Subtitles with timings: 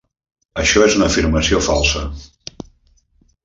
[0.63, 2.05] Això és una afirmació falsa.